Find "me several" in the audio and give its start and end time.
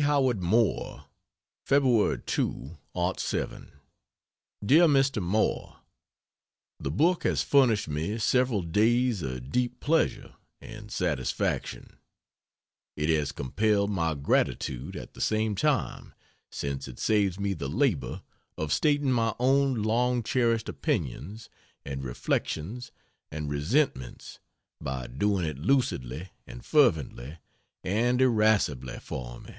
7.86-8.62